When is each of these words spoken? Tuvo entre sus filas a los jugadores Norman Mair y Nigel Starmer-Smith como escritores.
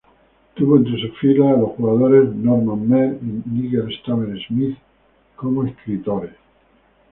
Tuvo 0.55 0.77
entre 0.77 0.99
sus 0.99 1.15
filas 1.19 1.53
a 1.55 1.59
los 1.59 1.73
jugadores 1.73 2.33
Norman 2.33 2.89
Mair 2.89 3.19
y 3.21 3.47
Nigel 3.47 3.87
Starmer-Smith 4.01 4.75
como 5.35 5.63
escritores. 5.63 6.31